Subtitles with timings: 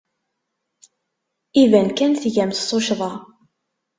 [1.63, 3.11] Iban kan tgamt tuccḍa.